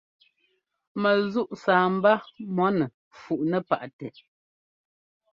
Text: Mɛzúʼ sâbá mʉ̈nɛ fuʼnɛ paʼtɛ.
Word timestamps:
Mɛzúʼ 1.01 1.51
sâbá 1.63 2.11
mʉ̈nɛ 2.55 2.85
fuʼnɛ 3.21 3.57
paʼtɛ. 3.69 4.07